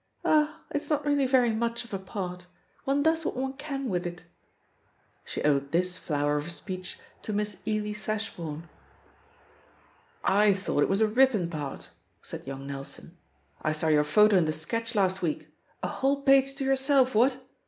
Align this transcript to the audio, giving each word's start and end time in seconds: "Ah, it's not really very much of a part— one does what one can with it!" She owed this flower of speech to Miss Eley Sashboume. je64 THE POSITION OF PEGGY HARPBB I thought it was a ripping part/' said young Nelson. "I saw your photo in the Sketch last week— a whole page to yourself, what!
"Ah, 0.25 0.63
it's 0.71 0.89
not 0.89 1.05
really 1.05 1.27
very 1.27 1.51
much 1.53 1.83
of 1.85 1.93
a 1.93 1.99
part— 1.99 2.47
one 2.85 3.03
does 3.03 3.23
what 3.23 3.35
one 3.35 3.53
can 3.53 3.87
with 3.87 4.07
it!" 4.07 4.23
She 5.23 5.43
owed 5.43 5.71
this 5.71 5.95
flower 5.99 6.37
of 6.37 6.51
speech 6.51 6.97
to 7.21 7.31
Miss 7.31 7.57
Eley 7.67 7.93
Sashboume. 7.93 8.63
je64 8.63 8.63
THE 8.63 9.51
POSITION 9.53 9.61
OF 9.61 10.23
PEGGY 10.23 10.31
HARPBB 10.31 10.31
I 10.39 10.53
thought 10.55 10.81
it 10.81 10.89
was 10.89 11.01
a 11.01 11.07
ripping 11.07 11.49
part/' 11.51 11.87
said 12.23 12.47
young 12.47 12.65
Nelson. 12.65 13.15
"I 13.61 13.71
saw 13.73 13.89
your 13.89 14.03
photo 14.03 14.37
in 14.37 14.45
the 14.45 14.53
Sketch 14.53 14.95
last 14.95 15.21
week— 15.21 15.49
a 15.83 15.87
whole 15.87 16.23
page 16.23 16.55
to 16.55 16.63
yourself, 16.63 17.13
what! 17.13 17.37